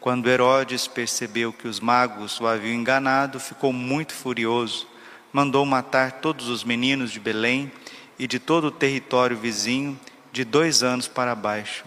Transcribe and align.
Quando 0.00 0.30
Herodes 0.30 0.86
percebeu 0.86 1.52
que 1.52 1.68
os 1.68 1.78
magos 1.78 2.40
o 2.40 2.46
haviam 2.46 2.74
enganado, 2.74 3.38
ficou 3.38 3.70
muito 3.70 4.14
furioso. 4.14 4.88
Mandou 5.30 5.66
matar 5.66 6.12
todos 6.12 6.48
os 6.48 6.64
meninos 6.64 7.12
de 7.12 7.20
Belém 7.20 7.70
e 8.18 8.26
de 8.26 8.38
todo 8.38 8.68
o 8.68 8.70
território 8.70 9.36
vizinho, 9.36 10.00
de 10.32 10.42
dois 10.42 10.82
anos 10.82 11.06
para 11.06 11.34
baixo, 11.34 11.84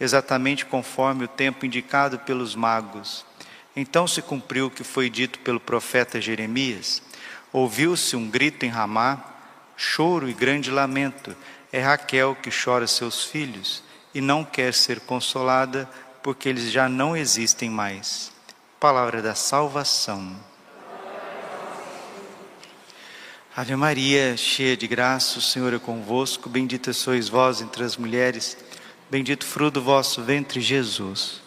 exatamente 0.00 0.64
conforme 0.64 1.24
o 1.24 1.28
tempo 1.28 1.66
indicado 1.66 2.18
pelos 2.20 2.54
magos. 2.54 3.26
Então 3.76 4.08
se 4.08 4.22
cumpriu 4.22 4.66
o 4.66 4.70
que 4.70 4.82
foi 4.82 5.10
dito 5.10 5.38
pelo 5.40 5.60
profeta 5.60 6.18
Jeremias. 6.18 7.02
Ouviu-se 7.52 8.16
um 8.16 8.28
grito 8.28 8.64
em 8.64 8.70
Ramá, 8.70 9.22
choro 9.76 10.30
e 10.30 10.32
grande 10.32 10.70
lamento. 10.70 11.36
É 11.70 11.80
Raquel 11.80 12.34
que 12.36 12.50
chora 12.50 12.86
seus 12.86 13.24
filhos 13.24 13.82
e 14.14 14.20
não 14.20 14.44
quer 14.44 14.72
ser 14.72 15.00
consolada 15.00 15.88
porque 16.22 16.48
eles 16.48 16.70
já 16.70 16.88
não 16.88 17.16
existem 17.16 17.70
mais. 17.70 18.32
Palavra 18.78 19.20
da 19.20 19.34
salvação. 19.34 20.36
Ave 23.56 23.76
Maria, 23.76 24.36
cheia 24.36 24.76
de 24.76 24.86
graça, 24.86 25.38
o 25.38 25.42
Senhor 25.42 25.74
é 25.74 25.78
convosco, 25.78 26.48
bendita 26.48 26.92
sois 26.92 27.28
vós 27.28 27.60
entre 27.60 27.84
as 27.84 27.96
mulheres, 27.96 28.56
bendito 29.10 29.44
fruto 29.44 29.80
do 29.80 29.82
vosso 29.82 30.22
ventre, 30.22 30.60
Jesus. 30.60 31.42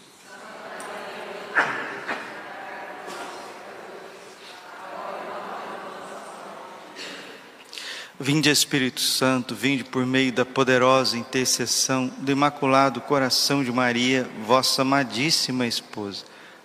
Vinde 8.24 8.50
Espírito 8.50 9.02
Santo, 9.02 9.54
vinde 9.54 9.84
por 9.84 10.06
meio 10.06 10.32
da 10.32 10.46
poderosa 10.46 11.18
intercessão 11.18 12.08
do 12.20 12.32
Imaculado 12.32 13.02
Coração 13.02 13.62
de 13.62 13.70
Maria, 13.70 14.26
vossa 14.46 14.82
amadíssima 14.82 15.68
esposa. 15.68 16.24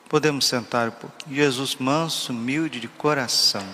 Podemos 0.09 0.47
sentar 0.47 0.87
um 0.87 0.93
pouquinho. 0.93 1.35
Jesus 1.35 1.75
manso, 1.75 2.31
humilde 2.31 2.79
de 2.79 2.87
coração. 2.87 3.67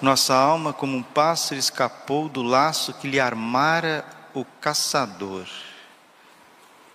Nossa 0.00 0.36
alma, 0.36 0.72
como 0.72 0.96
um 0.96 1.02
pássaro, 1.02 1.58
escapou 1.58 2.28
do 2.28 2.40
laço 2.40 2.94
que 2.94 3.08
lhe 3.08 3.18
armara 3.18 4.04
o 4.32 4.44
caçador. 4.44 5.48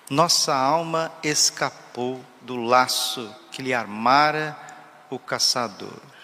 Nossa 0.10 0.56
alma 0.56 1.12
escapou 1.22 2.24
do 2.42 2.56
laço 2.56 3.30
que 3.52 3.62
lhe 3.62 3.74
armara 3.74 4.58
o 5.10 5.20
caçador. 5.20 6.15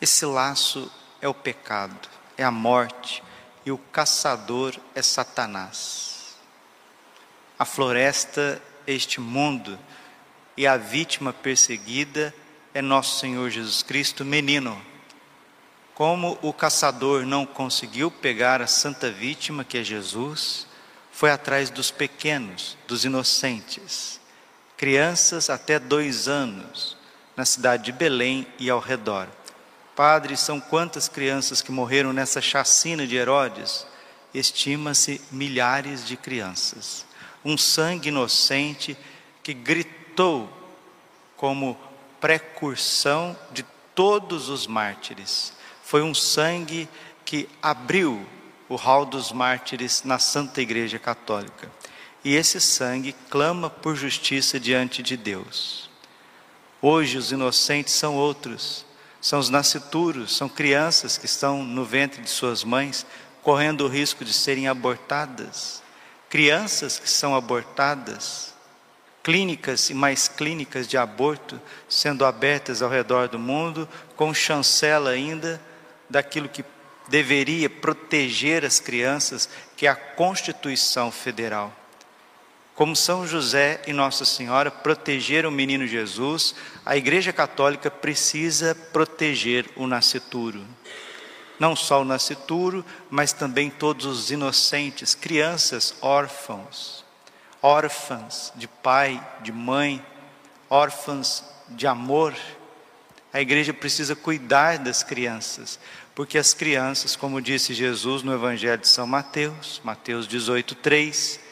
Esse 0.00 0.24
laço 0.24 0.90
é 1.20 1.28
o 1.28 1.34
pecado, 1.34 2.08
é 2.36 2.42
a 2.42 2.50
morte, 2.50 3.22
e 3.66 3.70
o 3.70 3.76
caçador 3.76 4.74
é 4.94 5.02
Satanás. 5.02 6.36
A 7.58 7.66
floresta 7.66 8.62
é 8.86 8.92
este 8.94 9.20
mundo, 9.20 9.78
e 10.56 10.66
a 10.66 10.78
vítima 10.78 11.32
perseguida 11.34 12.34
é 12.72 12.80
nosso 12.80 13.18
Senhor 13.18 13.50
Jesus 13.50 13.82
Cristo, 13.82 14.24
menino. 14.24 14.80
Como 15.94 16.38
o 16.40 16.50
caçador 16.50 17.26
não 17.26 17.44
conseguiu 17.44 18.10
pegar 18.10 18.62
a 18.62 18.66
santa 18.66 19.10
vítima, 19.10 19.64
que 19.64 19.76
é 19.76 19.84
Jesus, 19.84 20.66
foi 21.12 21.30
atrás 21.30 21.68
dos 21.68 21.90
pequenos, 21.90 22.78
dos 22.88 23.04
inocentes, 23.04 24.18
crianças 24.78 25.50
até 25.50 25.78
dois 25.78 26.26
anos, 26.26 26.96
na 27.36 27.44
cidade 27.44 27.84
de 27.84 27.92
Belém 27.92 28.46
e 28.58 28.70
ao 28.70 28.80
redor. 28.80 29.28
Padre, 29.94 30.36
são 30.36 30.60
quantas 30.60 31.08
crianças 31.08 31.60
que 31.60 31.72
morreram 31.72 32.12
nessa 32.12 32.40
chacina 32.40 33.06
de 33.06 33.16
Herodes? 33.16 33.86
Estima-se 34.32 35.20
milhares 35.30 36.06
de 36.06 36.16
crianças. 36.16 37.04
Um 37.44 37.58
sangue 37.58 38.08
inocente 38.08 38.96
que 39.42 39.52
gritou 39.52 40.48
como 41.36 41.76
precursão 42.20 43.36
de 43.50 43.64
todos 43.94 44.48
os 44.48 44.66
mártires. 44.66 45.52
Foi 45.82 46.02
um 46.02 46.14
sangue 46.14 46.88
que 47.24 47.48
abriu 47.60 48.26
o 48.68 48.76
hall 48.76 49.04
dos 49.04 49.32
mártires 49.32 50.02
na 50.04 50.18
Santa 50.18 50.60
Igreja 50.60 50.98
Católica. 50.98 51.70
E 52.24 52.36
esse 52.36 52.60
sangue 52.60 53.14
clama 53.28 53.68
por 53.68 53.96
justiça 53.96 54.60
diante 54.60 55.02
de 55.02 55.16
Deus. 55.16 55.90
Hoje 56.80 57.18
os 57.18 57.32
inocentes 57.32 57.94
são 57.94 58.14
outros 58.14 58.86
são 59.20 59.38
os 59.38 59.50
nascituros, 59.50 60.36
são 60.36 60.48
crianças 60.48 61.18
que 61.18 61.26
estão 61.26 61.62
no 61.62 61.84
ventre 61.84 62.22
de 62.22 62.30
suas 62.30 62.64
mães, 62.64 63.04
correndo 63.42 63.84
o 63.84 63.88
risco 63.88 64.24
de 64.24 64.32
serem 64.32 64.68
abortadas. 64.68 65.82
Crianças 66.28 66.98
que 66.98 67.10
são 67.10 67.34
abortadas, 67.34 68.54
clínicas 69.22 69.90
e 69.90 69.94
mais 69.94 70.28
clínicas 70.28 70.86
de 70.88 70.96
aborto 70.96 71.60
sendo 71.88 72.24
abertas 72.24 72.80
ao 72.80 72.88
redor 72.88 73.28
do 73.28 73.38
mundo, 73.38 73.88
com 74.16 74.32
chancela 74.32 75.10
ainda 75.10 75.60
daquilo 76.08 76.48
que 76.48 76.64
deveria 77.08 77.68
proteger 77.68 78.64
as 78.64 78.80
crianças, 78.80 79.48
que 79.76 79.86
é 79.86 79.90
a 79.90 79.96
Constituição 79.96 81.10
Federal. 81.10 81.79
Como 82.74 82.96
São 82.96 83.26
José 83.26 83.82
e 83.86 83.92
Nossa 83.92 84.24
Senhora 84.24 84.70
protegeram 84.70 85.50
o 85.50 85.52
menino 85.52 85.86
Jesus, 85.86 86.54
a 86.84 86.96
Igreja 86.96 87.32
Católica 87.32 87.90
precisa 87.90 88.74
proteger 88.92 89.68
o 89.76 89.86
nascituro. 89.86 90.64
Não 91.58 91.76
só 91.76 92.00
o 92.00 92.06
nascituro, 92.06 92.82
mas 93.10 93.34
também 93.34 93.68
todos 93.68 94.06
os 94.06 94.30
inocentes, 94.30 95.14
crianças 95.14 95.94
órfãos, 96.00 97.04
órfãs 97.60 98.50
de 98.56 98.66
pai, 98.66 99.22
de 99.42 99.52
mãe, 99.52 100.02
órfãs 100.70 101.44
de 101.68 101.86
amor. 101.86 102.34
A 103.30 103.42
igreja 103.42 103.74
precisa 103.74 104.16
cuidar 104.16 104.78
das 104.78 105.02
crianças, 105.02 105.78
porque 106.14 106.38
as 106.38 106.54
crianças, 106.54 107.14
como 107.14 107.42
disse 107.42 107.74
Jesus 107.74 108.22
no 108.22 108.32
Evangelho 108.32 108.80
de 108.80 108.88
São 108.88 109.06
Mateus, 109.06 109.82
Mateus 109.84 110.26
18, 110.26 110.74
3, 110.76 111.49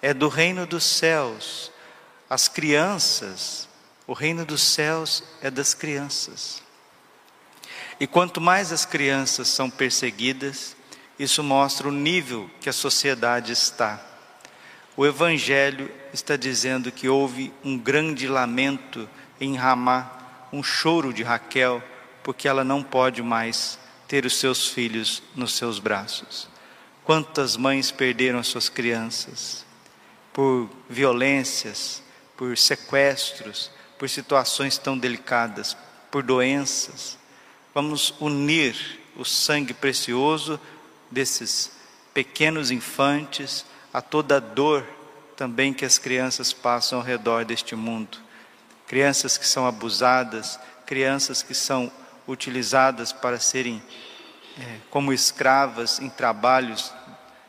é 0.00 0.14
do 0.14 0.28
reino 0.28 0.66
dos 0.66 0.84
céus. 0.84 1.70
As 2.28 2.48
crianças, 2.48 3.68
o 4.06 4.12
reino 4.12 4.44
dos 4.44 4.62
céus 4.62 5.22
é 5.40 5.50
das 5.50 5.74
crianças. 5.74 6.62
E 8.00 8.06
quanto 8.06 8.40
mais 8.40 8.72
as 8.72 8.84
crianças 8.84 9.48
são 9.48 9.68
perseguidas, 9.68 10.76
isso 11.18 11.42
mostra 11.42 11.88
o 11.88 11.92
nível 11.92 12.48
que 12.60 12.68
a 12.68 12.72
sociedade 12.72 13.52
está. 13.52 14.00
O 14.96 15.04
Evangelho 15.04 15.90
está 16.12 16.36
dizendo 16.36 16.92
que 16.92 17.08
houve 17.08 17.52
um 17.64 17.76
grande 17.76 18.28
lamento 18.28 19.08
em 19.40 19.56
Ramá, 19.56 20.10
um 20.52 20.62
choro 20.62 21.12
de 21.12 21.22
Raquel, 21.22 21.82
porque 22.22 22.48
ela 22.48 22.64
não 22.64 22.82
pode 22.82 23.22
mais 23.22 23.78
ter 24.06 24.24
os 24.24 24.36
seus 24.36 24.68
filhos 24.68 25.22
nos 25.34 25.54
seus 25.54 25.78
braços. 25.78 26.48
Quantas 27.04 27.56
mães 27.56 27.90
perderam 27.90 28.38
as 28.38 28.46
suas 28.46 28.68
crianças? 28.68 29.67
Por 30.32 30.68
violências, 30.88 32.02
por 32.36 32.56
sequestros, 32.56 33.70
por 33.98 34.08
situações 34.08 34.78
tão 34.78 34.96
delicadas, 34.96 35.76
por 36.10 36.22
doenças. 36.22 37.18
Vamos 37.74 38.14
unir 38.20 39.00
o 39.16 39.24
sangue 39.24 39.74
precioso 39.74 40.60
desses 41.10 41.72
pequenos 42.14 42.70
infantes 42.70 43.64
a 43.92 44.00
toda 44.00 44.36
a 44.36 44.40
dor 44.40 44.86
também 45.36 45.72
que 45.72 45.84
as 45.84 45.98
crianças 45.98 46.52
passam 46.52 46.98
ao 46.98 47.04
redor 47.04 47.44
deste 47.44 47.76
mundo. 47.76 48.18
Crianças 48.86 49.38
que 49.38 49.46
são 49.46 49.66
abusadas, 49.66 50.58
crianças 50.84 51.42
que 51.42 51.54
são 51.54 51.92
utilizadas 52.26 53.12
para 53.12 53.38
serem 53.38 53.82
é, 54.58 54.78
como 54.90 55.12
escravas 55.12 56.00
em 56.00 56.10
trabalhos 56.10 56.92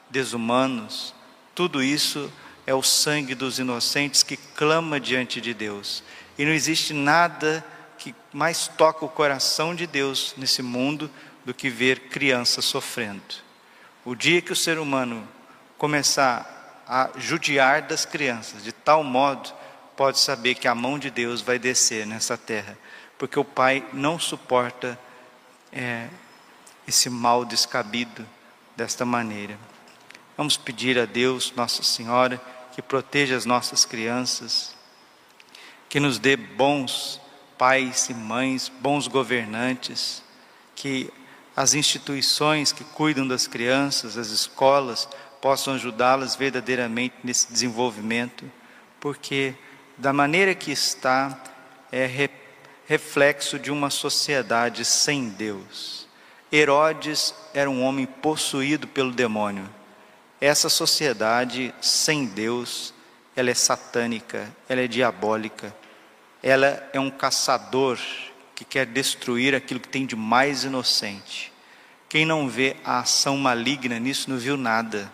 desumanos. 0.09 1.13
Tudo 1.55 1.81
isso 1.81 2.31
é 2.69 2.73
o 2.75 2.83
sangue 2.83 3.33
dos 3.33 3.57
inocentes 3.57 4.21
que 4.21 4.37
clama 4.37 4.99
diante 4.99 5.41
de 5.41 5.55
Deus. 5.55 6.03
E 6.37 6.45
não 6.45 6.51
existe 6.51 6.93
nada 6.93 7.65
que 7.97 8.13
mais 8.31 8.67
toca 8.67 9.03
o 9.03 9.09
coração 9.09 9.73
de 9.73 9.87
Deus 9.87 10.35
nesse 10.37 10.61
mundo 10.61 11.09
do 11.43 11.51
que 11.51 11.67
ver 11.67 12.09
crianças 12.09 12.65
sofrendo. 12.65 13.23
O 14.05 14.13
dia 14.13 14.39
que 14.39 14.53
o 14.53 14.55
ser 14.55 14.77
humano 14.77 15.27
começar 15.79 16.83
a 16.87 17.09
judiar 17.17 17.81
das 17.81 18.05
crianças 18.05 18.63
de 18.63 18.71
tal 18.71 19.03
modo, 19.03 19.51
pode 19.97 20.19
saber 20.19 20.53
que 20.53 20.67
a 20.67 20.75
mão 20.75 20.99
de 20.99 21.09
Deus 21.09 21.41
vai 21.41 21.57
descer 21.57 22.05
nessa 22.05 22.37
terra, 22.37 22.77
porque 23.17 23.39
o 23.39 23.43
Pai 23.43 23.83
não 23.91 24.19
suporta 24.19 24.97
é, 25.73 26.07
esse 26.87 27.09
mal 27.09 27.43
descabido 27.43 28.23
desta 28.77 29.05
maneira. 29.05 29.57
Vamos 30.37 30.55
pedir 30.55 30.99
a 30.99 31.05
Deus, 31.05 31.51
Nossa 31.55 31.81
Senhora, 31.81 32.39
que 32.79 32.83
proteja 32.83 33.35
as 33.35 33.43
nossas 33.43 33.83
crianças, 33.83 34.73
que 35.89 35.99
nos 35.99 36.17
dê 36.17 36.37
bons 36.37 37.19
pais 37.57 38.07
e 38.09 38.13
mães, 38.13 38.71
bons 38.79 39.05
governantes, 39.05 40.23
que 40.77 41.11
as 41.57 41.73
instituições 41.73 42.71
que 42.71 42.85
cuidam 42.85 43.27
das 43.27 43.47
crianças, 43.47 44.17
as 44.17 44.29
escolas, 44.29 45.09
possam 45.41 45.73
ajudá-las 45.73 46.37
verdadeiramente 46.37 47.15
nesse 47.21 47.51
desenvolvimento, 47.51 48.49
porque 48.97 49.53
da 49.97 50.13
maneira 50.13 50.55
que 50.55 50.71
está, 50.71 51.37
é 51.91 52.05
re, 52.05 52.29
reflexo 52.87 53.59
de 53.59 53.71
uma 53.71 53.89
sociedade 53.89 54.85
sem 54.85 55.27
Deus. 55.27 56.07
Herodes 56.49 57.35
era 57.53 57.69
um 57.69 57.83
homem 57.83 58.05
possuído 58.05 58.87
pelo 58.87 59.11
demônio. 59.11 59.69
Essa 60.41 60.69
sociedade 60.69 61.73
sem 61.81 62.25
Deus, 62.25 62.93
ela 63.35 63.49
é 63.49 63.53
satânica, 63.53 64.49
ela 64.67 64.81
é 64.81 64.87
diabólica, 64.87 65.75
ela 66.41 66.89
é 66.93 66.99
um 66.99 67.09
caçador 67.09 67.99
que 68.55 68.63
quer 68.63 68.85
destruir 68.85 69.53
aquilo 69.53 69.79
que 69.79 69.89
tem 69.89 70.05
de 70.05 70.15
mais 70.15 70.63
inocente. 70.63 71.51
Quem 72.07 72.25
não 72.25 72.49
vê 72.49 72.75
a 72.83 72.99
ação 72.99 73.37
maligna 73.37 73.99
nisso 73.99 74.29
não 74.29 74.37
viu 74.37 74.55
nada, 74.55 75.11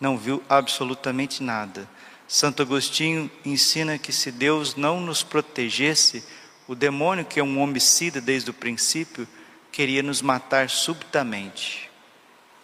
não 0.00 0.18
viu 0.18 0.42
absolutamente 0.48 1.42
nada. 1.42 1.88
Santo 2.28 2.62
Agostinho 2.62 3.30
ensina 3.44 3.98
que 3.98 4.12
se 4.12 4.32
Deus 4.32 4.74
não 4.74 5.00
nos 5.00 5.22
protegesse, 5.22 6.24
o 6.66 6.74
demônio, 6.74 7.24
que 7.24 7.38
é 7.38 7.42
um 7.42 7.60
homicida 7.60 8.20
desde 8.20 8.50
o 8.50 8.54
princípio, 8.54 9.28
queria 9.70 10.02
nos 10.02 10.20
matar 10.20 10.68
subitamente. 10.68 11.85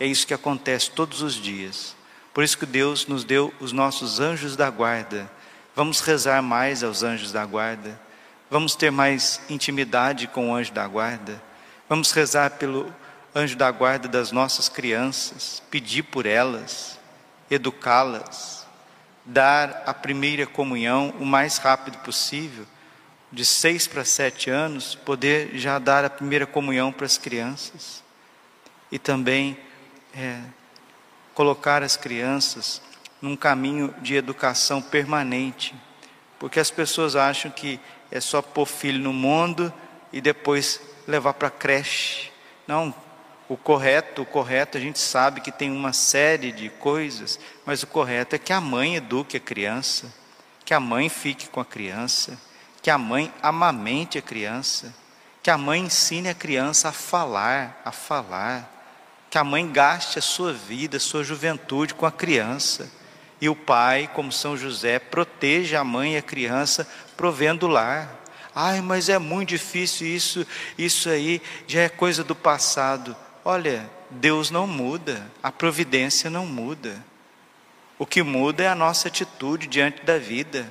É 0.03 0.07
isso 0.07 0.27
que 0.27 0.35
acontece 0.35 0.91
todos 0.91 1.23
os 1.23 1.35
dias. 1.35 1.95
Por 2.35 2.43
isso 2.43 2.59
que 2.59 2.67
Deus 2.67 3.07
nos 3.07 3.25
deu 3.25 3.53
os 3.61 3.73
nossos 3.73 4.19
anjos 4.19 4.57
da 4.57 4.71
guarda. 4.71 5.31
Vamos 5.77 6.01
rezar 6.01 6.43
mais 6.43 6.83
aos 6.83 7.03
anjos 7.03 7.31
da 7.31 7.45
guarda 7.45 8.01
Vamos 8.53 8.75
ter 8.75 8.91
mais 8.91 9.41
intimidade 9.49 10.27
com 10.27 10.51
o 10.51 10.55
anjo 10.55 10.75
da 10.75 10.87
guarda. 10.87 11.43
Vamos 11.89 12.13
rezar 12.13 12.51
pelo 12.51 12.95
anjo 13.35 13.57
da 13.57 13.71
guarda 13.71 14.07
das 14.07 14.31
nossas 14.31 14.69
crianças, 14.69 15.63
pedir 15.71 16.03
por 16.03 16.27
elas, 16.27 17.01
educá-las, 17.51 18.67
dar 19.25 19.85
a 19.87 19.95
primeira 19.95 20.47
comunhão 20.47 21.15
o 21.19 21.25
mais 21.25 21.57
rápido 21.57 21.97
possível. 22.01 22.67
De 23.33 23.43
seis 23.43 23.87
para 23.87 24.05
sete 24.05 24.51
anos, 24.51 24.95
poder 24.97 25.53
já 25.55 25.79
dar 25.79 26.05
a 26.05 26.11
primeira 26.11 26.47
comunhão 26.47 26.93
para 26.93 27.07
as 27.07 27.17
crianças. 27.17 28.05
E 28.91 28.99
também 28.99 29.57
é, 30.15 30.41
colocar 31.35 31.83
as 31.83 31.97
crianças 31.97 32.83
num 33.21 33.37
caminho 33.37 33.95
de 34.01 34.15
educação 34.15 34.83
permanente. 34.83 35.75
Porque 36.39 36.59
as 36.59 36.71
pessoas 36.71 37.15
acham 37.15 37.51
que 37.51 37.79
é 38.11 38.21
só 38.21 38.43
pôr 38.43 38.67
filho 38.67 38.99
no 38.99 39.13
mundo 39.13 39.73
e 40.13 40.21
depois 40.21 40.81
levar 41.07 41.35
para 41.35 41.51
creche. 41.51 42.31
Não, 42.67 42.95
o 43.49 43.57
correto, 43.57 44.23
o 44.23 44.27
correto, 44.27 44.77
a 44.79 44.81
gente 44.81 44.99
sabe 44.99 45.41
que 45.41 45.53
tem 45.53 45.71
uma 45.71 45.93
série 45.93 46.53
de 46.53 46.69
coisas, 46.69 47.39
mas 47.65 47.83
o 47.83 47.87
correto 47.87 48.35
é 48.35 48.39
que 48.39 48.53
a 48.53 48.61
mãe 48.61 48.97
eduque 48.97 49.37
a 49.37 49.41
criança, 49.41 50.13
que 50.65 50.75
a 50.75 50.81
mãe 50.81 51.09
fique 51.09 51.49
com 51.49 51.61
a 51.61 51.65
criança, 51.65 52.39
que 52.81 52.91
a 52.91 52.99
mãe 52.99 53.33
amamente 53.43 54.19
a 54.19 54.23
criança, 54.23 54.95
que 55.43 55.51
a 55.51 55.59
mãe 55.59 55.81
ensine 55.81 56.29
a 56.29 56.35
criança 56.35 56.89
a 56.89 56.93
falar, 56.93 57.81
a 57.85 57.93
falar, 57.93 58.82
que 59.33 59.39
a 59.39 59.45
mãe 59.45 59.67
gaste 59.67 60.19
a 60.19 60.23
sua 60.23 60.53
vida, 60.53 60.99
a 60.99 61.01
sua 61.01 61.25
juventude 61.25 61.95
com 61.95 62.05
a 62.05 62.13
criança. 62.13 62.93
E 63.41 63.49
o 63.49 63.57
pai, 63.57 64.11
como 64.13 64.31
São 64.31 64.59
José, 64.59 64.99
proteja 64.99 65.81
a 65.81 65.85
mãe 65.85 66.13
e 66.13 66.17
a 66.19 66.23
criança 66.23 66.87
provendo 67.17 67.65
o 67.65 67.69
lar. 67.71 68.15
Ai, 68.55 68.83
mas 68.83 69.09
é 69.09 69.19
muito 69.19 69.49
difícil 69.49 70.07
isso, 70.07 70.47
isso 70.77 71.09
aí 71.09 71.41
já 71.67 71.81
é 71.81 71.89
coisa 71.89 72.23
do 72.23 72.35
passado. 72.35 73.17
Olha, 73.43 73.91
Deus 74.11 74.51
não 74.51 74.67
muda, 74.67 75.27
a 75.43 75.51
providência 75.51 76.29
não 76.29 76.45
muda. 76.45 77.03
O 77.99 78.05
que 78.05 78.23
muda 78.23 78.65
é 78.65 78.69
a 78.69 78.75
nossa 78.75 79.09
atitude 79.09 79.67
diante 79.67 80.05
da 80.05 80.19
vida. 80.19 80.71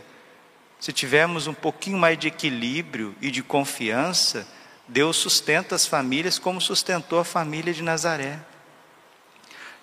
Se 0.80 0.94
tivermos 0.94 1.48
um 1.48 1.54
pouquinho 1.56 1.98
mais 1.98 2.16
de 2.16 2.28
equilíbrio 2.28 3.16
e 3.20 3.32
de 3.32 3.42
confiança, 3.42 4.48
Deus 4.88 5.18
sustenta 5.18 5.74
as 5.74 5.88
famílias 5.88 6.38
como 6.38 6.62
sustentou 6.62 7.18
a 7.18 7.26
família 7.26 7.74
de 7.74 7.82
Nazaré. 7.82 8.51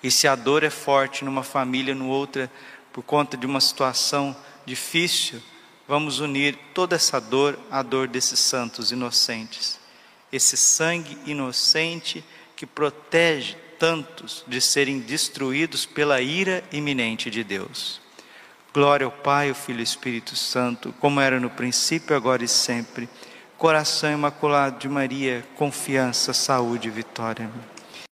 E 0.02 0.10
se 0.10 0.28
a 0.28 0.34
dor 0.34 0.62
é 0.62 0.70
forte 0.70 1.24
numa 1.24 1.42
família, 1.42 1.94
no 1.94 2.08
outra, 2.08 2.50
por 2.92 3.02
conta 3.02 3.36
de 3.36 3.46
uma 3.46 3.60
situação 3.60 4.36
difícil, 4.64 5.40
vamos 5.86 6.20
unir 6.20 6.58
toda 6.74 6.96
essa 6.96 7.20
dor 7.20 7.58
à 7.70 7.82
dor 7.82 8.06
desses 8.06 8.38
santos 8.38 8.92
inocentes. 8.92 9.78
Esse 10.32 10.56
sangue 10.56 11.18
inocente 11.26 12.24
que 12.54 12.66
protege 12.66 13.56
tantos 13.78 14.44
de 14.46 14.60
serem 14.60 14.98
destruídos 14.98 15.86
pela 15.86 16.20
ira 16.20 16.62
iminente 16.72 17.30
de 17.30 17.42
Deus. 17.44 18.00
Glória 18.74 19.06
ao 19.06 19.12
Pai, 19.12 19.48
ao 19.48 19.54
Filho 19.54 19.78
e 19.78 19.80
ao 19.80 19.84
Espírito 19.84 20.36
Santo, 20.36 20.94
como 21.00 21.20
era 21.20 21.40
no 21.40 21.48
princípio, 21.48 22.14
agora 22.14 22.44
e 22.44 22.48
sempre. 22.48 23.08
Coração 23.56 24.12
imaculado 24.12 24.78
de 24.78 24.88
Maria, 24.88 25.44
confiança, 25.56 26.32
saúde 26.32 26.88
e 26.88 26.90
vitória. 26.90 27.50